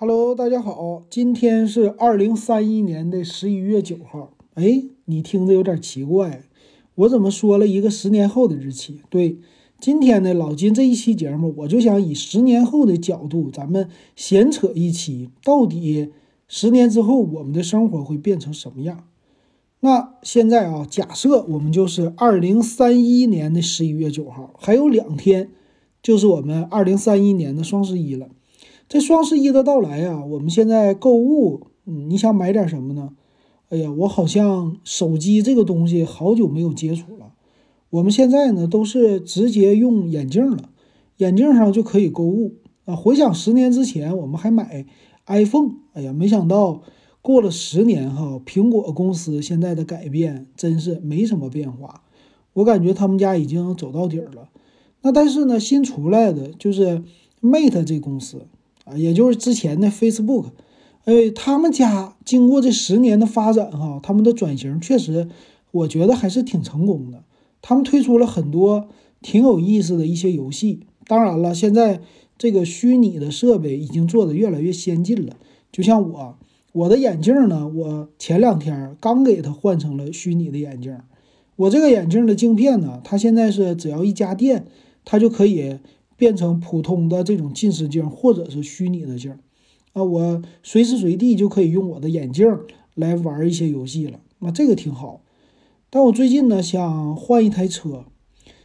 [0.00, 4.32] Hello，大家好，今天是二零三一年的十一月九号。
[4.54, 6.44] 哎，你听着有点奇怪，
[6.94, 9.00] 我怎么说了一个十年后的日期？
[9.10, 9.38] 对，
[9.80, 16.10] 今天呢，老金这一期节目，我就想以十年后的角度，咱们闲扯一期，到底
[16.46, 19.02] 十年之后我们的生活会变成什么样？
[19.80, 25.50] 那现在啊，假设我们就是二零三一年的十一月九号，还有两天，
[26.00, 28.28] 就是我们二零三一年的双十一了。
[28.88, 33.10] 这双十一的到来呀，我们现在购物，嗯，你想买点什么呢？
[33.68, 37.34] 哎呀，我好像手机这个东西好久没有接触了。
[37.90, 40.70] 我们现在呢都是直接用眼镜了，
[41.18, 42.54] 眼镜上就可以购物
[42.86, 42.96] 啊。
[42.96, 44.86] 回想十年之前，我们还买
[45.26, 46.80] iPhone，哎呀，没想到
[47.20, 52.04] 过了十年哈，苹果公司现在的改变真是没什么变化。
[52.54, 54.48] 我感觉他们家已经走到底儿了。
[55.02, 57.02] 那但是呢，新出来的就是
[57.42, 58.46] Mate 这公司。
[58.96, 60.46] 也就是之前的 Facebook，
[61.04, 65.28] 哎，他们家经过这十年的发展，哈，他们的转型确实，
[65.70, 67.24] 我觉得还是挺成功的。
[67.60, 68.88] 他们推出了很多
[69.20, 70.80] 挺有意思的一些游戏。
[71.06, 72.00] 当然了，现在
[72.36, 75.36] 这个虚拟的设备已经做得越来越先进了。
[75.72, 76.38] 就像我，
[76.72, 80.96] 我的眼镜呢，我前两天刚给它换成了虚拟的眼镜。
[81.56, 84.66] 我这个眼镜的镜片呢，它现在是只要一加电，
[85.04, 85.78] 它就可以。
[86.18, 89.38] 变成普通的这种近视镜，或者是虚拟的镜，
[89.92, 92.44] 啊，我随时随地就可以用我的眼镜
[92.94, 95.22] 来玩一些游戏了，那这个挺好。
[95.88, 98.04] 但我最近呢想换一台车，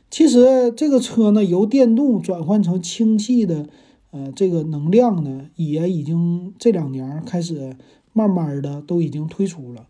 [0.09, 3.67] 其实这个车呢由电动转换成氢气的，
[4.09, 7.75] 呃，这个能量呢也已经这两年开始
[8.13, 9.87] 慢慢的都已经推出了，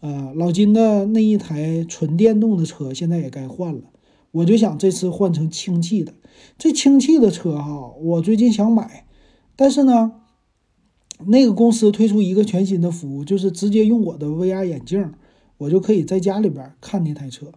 [0.00, 3.82] 呃，老金的那一台纯电动的车现在也该换了。
[4.36, 6.12] 我就想这次换成氢气的，
[6.58, 9.06] 这氢气的车哈，我最近想买，
[9.54, 10.12] 但是呢，
[11.26, 15.12] 那个公司推出一个全新的服务，就是直接用我的 VR 眼镜，
[15.58, 17.52] 我就可以在家里边看那台车。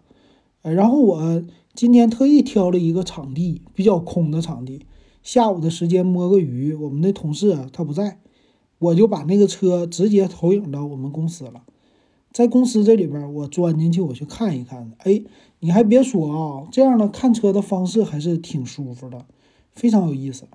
[0.62, 4.86] 呃，然后我今天特意挑了一个场地比较空的场地，
[5.22, 8.20] 下午的时间摸个鱼，我们的同事啊他不在，
[8.78, 11.64] 我就把那个车直接投影到我们公司了。
[12.32, 14.94] 在公司这里边，我钻进去，我去看一看。
[15.00, 15.24] 哎，
[15.62, 19.26] 你还别说啊，这样的看车的方式还是挺舒服的，
[19.74, 20.46] 非常有意思。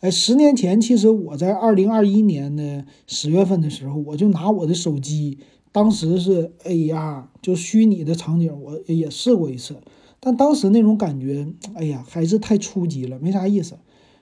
[0.00, 5.38] 哎，十年前，其实我在二零二一年的十月份的时候，我就拿我的手机，
[5.72, 9.76] 当时是 AR，就虚拟的场景，我也试过一次。
[10.20, 13.76] 但当时那种感觉，哎呀，还是太初级了，没啥意思。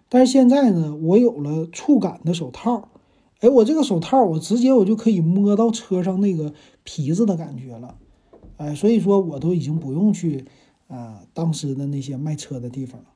[0.09, 2.89] 但是现在呢，我有了触感的手套。
[3.41, 6.53] 哎，我这个手套，我直接我就可以摸到车上那个
[6.85, 7.97] 皮子的感觉了，
[8.63, 10.45] 哎，所以说我都已经不用去
[10.87, 13.09] 啊当时的那些卖车的地方了。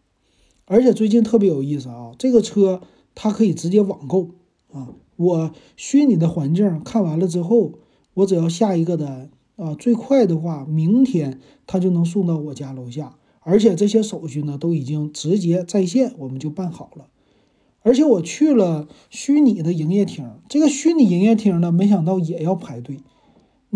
[0.65, 2.81] 而且最近特别有意思啊，这个车
[3.15, 4.31] 它可以直接网购
[4.73, 7.75] 啊，我虚拟的环境看完了之后，
[8.15, 17.07] 我只要下一个单啊，最快的话明天它就能送到我家楼下，而且这些手续呢都已经直接在线，我们就办好了。
[17.83, 22.99] 而且我去了虚拟的营业厅，这个虚拟营业厅呢，没想到也要排队。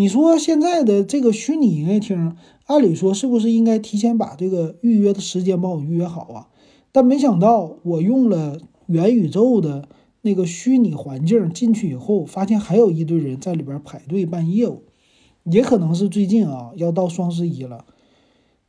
[0.00, 2.34] 你说现在的这个虚拟营业厅，
[2.64, 6.48] 按理说是不是应该提前把这个预约的时间帮我预约好啊？
[6.90, 9.86] 但没想到我用了元宇宙的
[10.22, 14.84] 那个虚拟环境进去以后，发现还有一堆人在里边排队办业务。
[15.44, 17.84] 也可能是最近啊要到双十一了。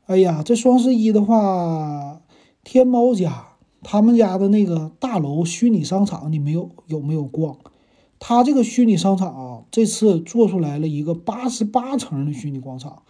[0.07, 2.21] 哎呀，这双十一的话，
[2.61, 3.47] 天猫家。
[3.83, 7.57] 他们家的那个大楼虚拟商场，你没有有没有逛？
[8.23, 13.01] 他这个虚拟商场啊，这次做出来了一个八十八层的虚拟广场。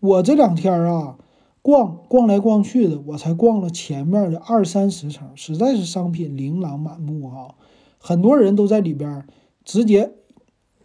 [0.00, 1.16] 我这两天啊，
[1.62, 7.54] 逛逛来逛去的，我才逛了前面的二三十层，实在是商品琳琅满目啊！
[7.98, 9.24] 很多人都在里边
[9.64, 10.14] 直接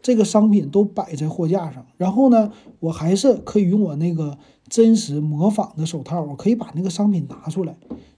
[0.03, 2.51] 这个商品都摆在货架上，然后呢，
[2.81, 4.37] 我还是可以用我那个
[4.69, 7.75] 真实模仿的手套，我可以把那个商品拿出来。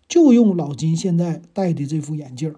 [0.10, 2.56] 就用老金现在戴的这副眼镜儿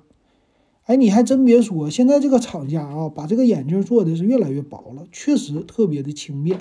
[0.89, 6.59] 哎，你还真别说，现在这个厂家啊，把这个眼镜做的是越来越薄了，确实特别的轻便，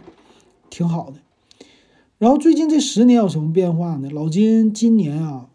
[0.68, 1.14] 挺好的。
[2.18, 4.10] 然后最近这十年有什么变化呢？
[4.10, 5.48] 老金今年啊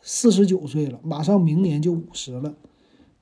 [0.00, 2.54] 四十九岁了，马上明年就五十了。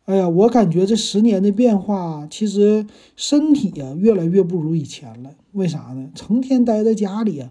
[0.04, 2.86] 哎呀，我感觉这十年的变化，其实
[3.16, 5.32] 身体啊越来越不如以前了。
[5.50, 6.12] 为啥呢？
[6.14, 7.50] 成天待在家里啊。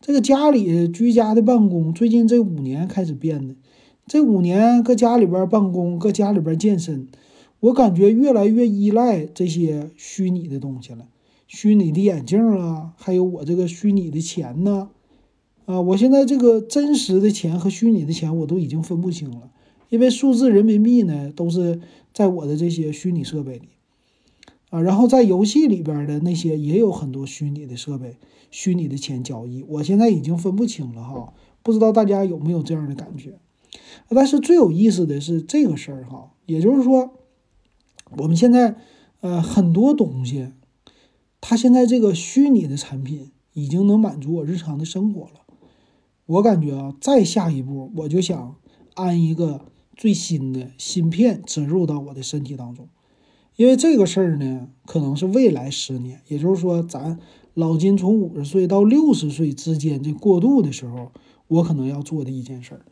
[0.00, 3.54] 这个家里居家的办公，最近这五年开始变的。
[4.08, 7.08] 这五年搁家里边办公，搁家里边健身，
[7.60, 11.06] 我感觉越来越依赖这些虚拟的东西了。
[11.46, 14.88] 虚拟的眼镜啊，还有我这个虚拟的钱呢。
[15.66, 19.50] 啊，我现在这个真实的钱和虚拟的钱我都已经分不清了，
[19.90, 21.80] 因为数字人民币呢都是
[22.14, 23.68] 在我的这些虚拟设备里
[24.70, 28.16] 啊，然后在游戏里边的那些也有很多虚拟的设备、
[28.50, 33.38] 虚拟的钱交易，我现在已经分不清了哈，不知道大家有没有这样的感觉？
[34.08, 37.10] 但是最有意思的是这个事儿哈，也就是说，
[38.16, 38.76] 我们现在
[39.20, 40.52] 呃很多东西，
[41.40, 45.42] 它现在这个虚拟的产品已经能满足我日常的生活了。
[46.26, 48.56] 我感觉啊，再下一步，我就想
[48.94, 49.66] 安一个
[49.96, 52.88] 最新的芯片植入到我的身体当中，
[53.56, 57.18] 因为这个事儿呢，可能是未来十年，也就是说，咱
[57.54, 61.12] 老金从五十岁到六十岁之间这过渡的时候，
[61.46, 62.82] 我可能要做的一件事儿。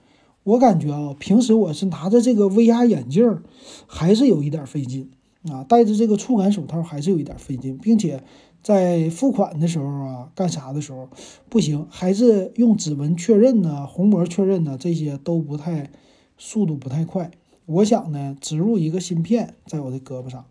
[0.46, 3.43] 我感觉啊，平时我是拿着这个 VR 眼镜儿，
[3.88, 5.10] 还是有一点费劲
[5.50, 8.22] 啊，戴着这个触感手套还是有一点费劲，并且
[8.62, 11.08] 在付款的时候啊，干啥的时候
[11.48, 15.90] 不行，还是用指纹确认呢、虹膜确认呢，这些都不太
[16.38, 17.32] 速度不太快。
[17.64, 20.44] 我想呢，植入一个芯片在我的胳膊上，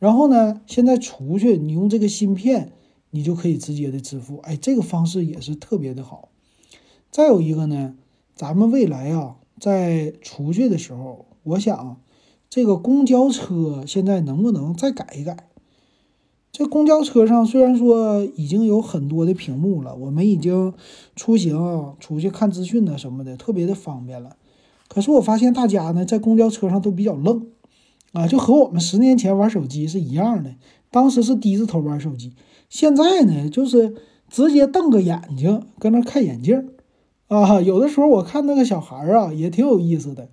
[0.00, 2.72] 然后呢，现在出去你用这个芯片，
[3.10, 6.30] 你就可以直接的支付，哎，这个方式也是特别的好。
[7.12, 7.94] 再有一个呢。
[8.36, 11.96] 咱们未来啊，在出去的时候，我想，
[12.50, 15.48] 这个公交车现在能不能再改一改？
[16.52, 20.74] 这公交车上虽然说已经有很多的屏幕了，我们已经
[21.14, 24.36] 出行出去看资讯呢什么的，特别的方便了。
[24.88, 27.46] 可是我发现大家呢，在公交车上都比较愣
[28.12, 30.54] 啊，就和我们十年前玩手机是一样的。
[30.90, 32.34] 当时是低着头玩手机，
[32.68, 33.94] 现在呢，就是
[34.28, 36.68] 直接瞪个眼睛，搁那看眼镜。
[37.28, 40.28] 啊，有的时候我看那个小孩儿啊，也挺有意思的。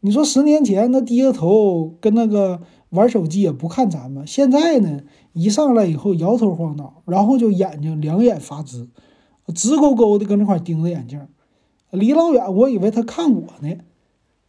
[0.00, 2.60] 你说十年前那低着头跟那个
[2.90, 5.00] 玩手机也不看咱们，现在呢，
[5.32, 8.88] 一上来以后摇头晃脑，然后就眼睛两眼发直，
[9.54, 11.20] 直勾勾的跟那块盯着眼镜，
[11.90, 13.76] 离老远我以为他看我呢，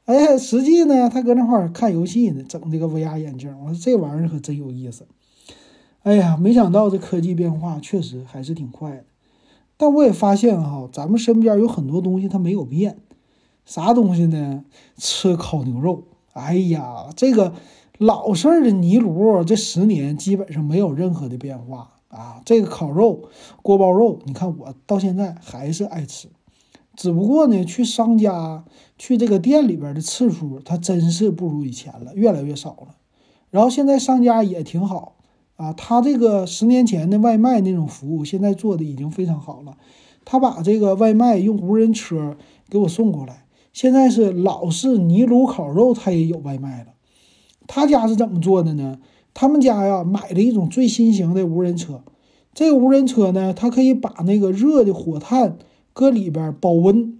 [0.05, 3.51] 哎，实际呢他搁那块看游戏呢，整这个 VR 眼镜。
[3.63, 5.07] 我说这玩意儿可真有意思。
[6.03, 9.03] 哎呀，没想到这科技变化确实还是挺快的。
[9.77, 12.97] 但我也发现哈，咱们身边有很多东西它没有变，
[13.63, 14.65] 啥东西呢？
[14.97, 16.03] 吃烤牛肉，
[16.33, 17.53] 哎呀，这个
[18.00, 22.41] 老式的泥炉，这十年基本上没有任何的变化啊。
[22.44, 23.29] 这个烤肉、
[23.62, 26.30] 锅包肉，你看我到现在还是爱吃，
[26.95, 28.65] 只不过呢，去商家、
[28.97, 32.95] 去这个店里边的次数，它真是不如以前了，越来越少了。
[33.51, 35.16] 然后现在商家也挺好。
[35.57, 39.75] 啊，他这个十年前的外卖那种服务，现在做的已经非常好了。
[40.24, 42.38] 他把这个外卖用无人车
[42.69, 46.92] 给我送过来，现在是老式泥炉烤肉，他也有外卖了。
[47.65, 49.00] 他家是怎么做的呢？
[49.33, 52.01] 他们家呀买了一种最新型的无人车，
[52.54, 55.57] 这个无人车呢，它可以把那个热的火炭
[55.94, 57.19] 搁里边保温，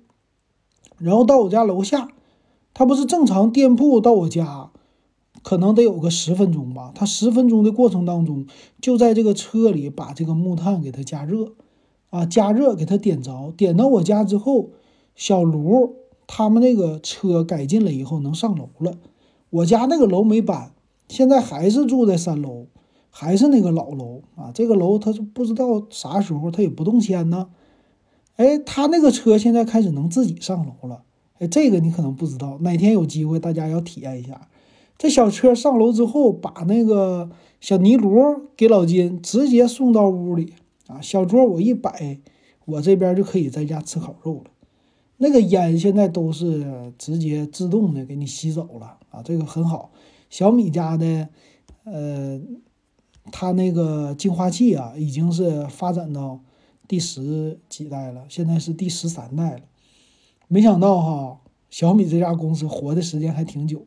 [0.98, 2.10] 然后到我家楼下，
[2.74, 4.72] 它不是正常店铺到我家。
[5.48, 8.46] 可能得有个十分钟吧，他十分钟的过程当中，
[8.82, 11.54] 就在这个车里把这个木炭给它加热，
[12.10, 14.72] 啊，加热给它点着，点到我家之后，
[15.16, 15.96] 小炉
[16.28, 18.98] 他们那个车改进了以后能上楼了。
[19.50, 20.74] 我家那个楼没搬，
[21.08, 22.66] 现在还是住在三楼，
[23.10, 24.52] 还是那个老楼啊。
[24.54, 27.48] 这个楼他是不知道啥时候他也不动迁呢。
[28.36, 31.04] 哎，他那个车现在开始能自己上楼了。
[31.40, 34.50] 哎，这个你可能不知道，哪天有机会大家要体验一下。
[34.98, 37.30] 这小车上楼之后，把那个
[37.62, 38.20] 小泥炉
[38.56, 40.54] 给老金直接送到屋里
[40.88, 42.20] 啊，小桌我一摆，
[42.66, 44.52] 我这边就可以在家吃烤肉了。
[45.18, 49.92] 那个烟现在都是直接自动的给你吸走了啊，这个很好。
[50.30, 51.30] 小米家的，
[51.84, 52.42] 呃，
[53.32, 56.40] 它那个净化器啊，已经是发展到
[56.88, 59.62] 第十几代了，现在是第十三代了。
[60.48, 63.86] 没想到哈，小米这家公司活的时间还挺久。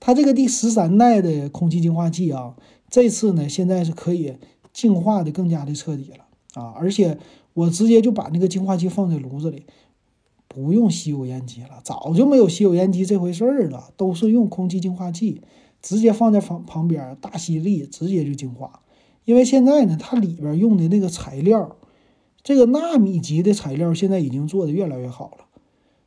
[0.00, 2.56] 它这个第十三代的空气净化器啊，
[2.88, 4.34] 这次呢，现在是可以
[4.72, 6.72] 净化的更加的彻底了啊！
[6.74, 7.18] 而且
[7.52, 9.66] 我直接就把那个净化器放在炉子里，
[10.48, 15.42] 不用吸油烟机了，早就没有吸油烟机这回事儿了，都是用空气净化器，
[15.82, 18.80] 直接放在旁旁边，大吸力直接就净化。
[19.26, 21.76] 因为现在呢，它里边用的那个材料，
[22.42, 25.44] 这个纳米级的材料，现在已经做的越来越好了。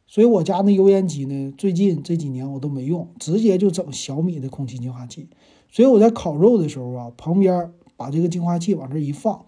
[0.06, 5.28] 所以我家那油烟机呢，最近这几年我都没用，直接就整小米的空气净化器。
[5.72, 9.44] 所以我在烤肉的时候啊，旁边把这个净化器往这一放，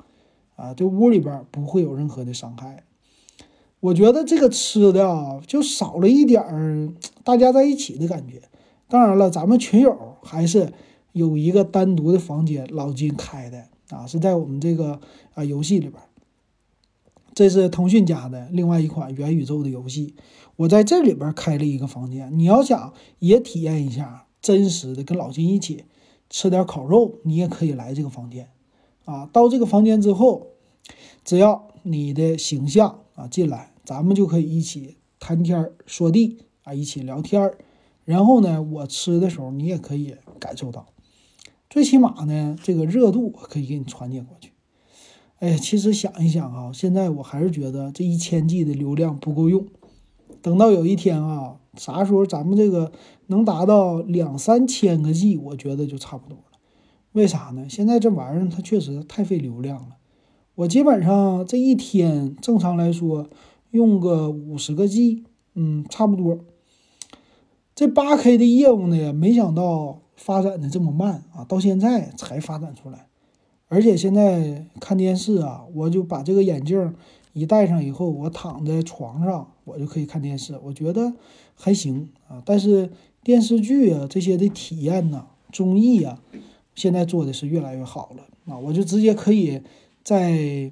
[0.55, 2.83] 啊，这屋里边不会有任何的伤害。
[3.79, 6.91] 我觉得这个吃的啊，就少了一点儿
[7.23, 8.41] 大家在一起的感觉。
[8.87, 10.73] 当然了，咱们群友还是
[11.11, 14.99] 有一个单独的房间，老金开的啊，是在我们这个
[15.35, 16.01] 啊游戏里边。
[17.35, 20.15] 这是腾讯家的另外一款元宇宙的游戏，
[20.55, 22.31] 我在这里边开了一个房间。
[22.39, 25.83] 你要想也体验一下真实的跟老金一起
[26.29, 28.49] 吃点烤肉，你也可以来这个房间
[29.03, 29.29] 啊。
[29.33, 30.47] 到这个房间之后，
[31.25, 37.51] 只要你的形象啊进来，咱们就可以一起谈天说地啊，一起聊天。
[38.05, 40.85] 然后呢，我吃的时候你也可以感受到，
[41.69, 44.51] 最起码呢，这个热度可以给你传递过去。
[45.39, 49.65] 哎，其实想一想啊，现在我还是觉得这一千 G 的流量不够用。
[50.41, 52.91] 等到有一天啊，啥时候咱们这个
[53.27, 56.59] 能达到两三千个 G，我觉得就差不多了。
[57.11, 57.67] 为啥呢？
[57.69, 59.97] 现在这玩意儿它确实太费流量了。
[60.55, 63.29] 我基本上这一天正常来说
[63.71, 66.39] 用个五十个 G，嗯，差不多。
[67.73, 73.07] 这八 K 的业务呢，没想到发展的这么慢啊，到现在才发展出来。
[73.75, 76.95] 而且现在看电视啊，我就把这个眼镜
[77.33, 81.11] 一戴上以后，我躺在床上，我就可以看电视，我觉得
[81.55, 82.41] 还行啊。
[82.45, 82.89] 但是
[83.21, 86.21] 电视剧啊这些的体验呢，综艺啊，
[86.73, 89.61] 现在做的是越来越好了啊，我就直接可以
[90.05, 90.71] 在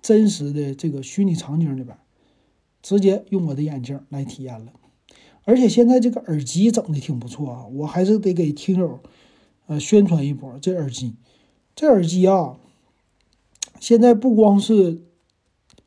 [0.00, 1.94] 真实的这个虚拟场景里边，
[2.80, 4.72] 直接用我的眼镜来体验了。
[5.44, 9.00] 而且现在这个耳机整的挺不错啊，我还是得给听友
[9.66, 11.12] 呃宣传一波这耳机。
[11.74, 12.56] 这耳机啊，
[13.80, 15.02] 现在不光是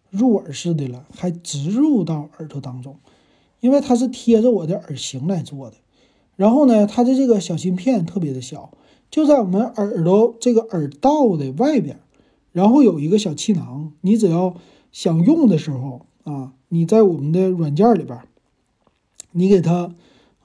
[0.10, 2.98] 入耳式的了，还植入到耳朵当中，
[3.60, 5.78] 因为它是贴着我的耳型来做的。
[6.36, 8.72] 然后呢，它的这个小芯片特别的小，
[9.12, 12.00] 就在我们耳朵这个耳道的外边，
[12.52, 14.56] 然后有一个小气囊，你只要
[14.92, 18.20] 想用的时候啊，你在我们的软件里边，
[19.32, 19.94] 你给它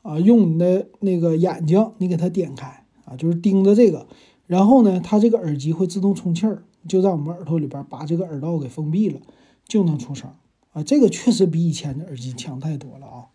[0.03, 4.07] 啊，用你的那个眼睛，你给它点开啊，就是盯着这个。
[4.51, 9.21] 然后呢，它这个耳机会自动充气儿，就在我们耳朵里边把这个耳道给封闭了，
[9.69, 10.29] 就能出声
[10.73, 10.83] 啊。
[10.83, 13.27] 这个确实比以前的耳机强太多了啊。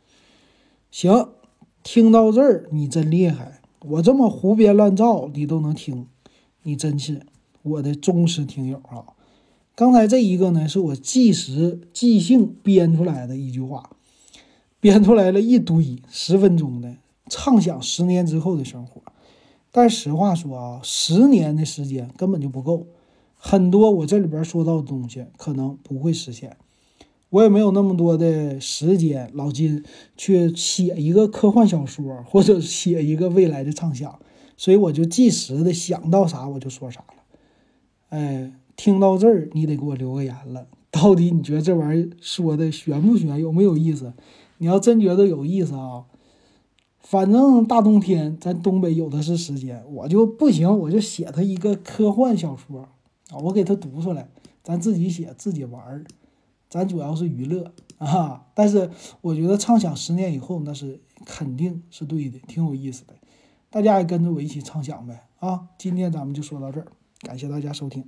[0.92, 1.30] 行，
[1.84, 6.08] 听到这儿你真厉害，我这么胡编乱造你都能听，
[6.64, 7.22] 你真是
[7.64, 9.16] 我的忠实听友啊。
[9.74, 13.90] 刚才这一个呢，是我即时即兴编出来的一句话，
[14.82, 16.98] 编出来了一堆十分钟的
[17.30, 19.02] 畅想十年之后的生活。
[19.78, 22.88] 但实话说啊，十年的时间根本就不够，
[23.36, 26.56] 很多我这里边说到的东西可能不会实现，
[27.30, 29.84] 我也没有那么多的时间，老金
[30.16, 34.18] 去写一个科幻小说或者写一个未来的畅想，
[34.56, 37.24] 所以我就即时的想到啥我就说啥了。
[38.12, 44.14] 哎，听到这儿你得给我留个言了，到底你觉得这玩意儿说的悬不悬，有没有意思？
[44.60, 46.06] 你要真觉得有意思啊。
[47.08, 52.82] 反正大冬天咱东北有的是时间，我就不行，我就写他一个科幻小说
[53.30, 54.28] 啊，我给他读出来，
[54.64, 56.04] 咱自己写自己玩儿，
[56.68, 58.48] 咱主要是娱乐啊。
[58.56, 58.90] 但是
[59.22, 63.14] 我觉得畅想十年以后那是肯定是对的，挺有意思的，
[63.70, 65.68] 大家也跟着我一起畅想呗啊。
[65.78, 66.88] 今天咱们就说到这儿，
[67.22, 68.04] 感谢大家收听。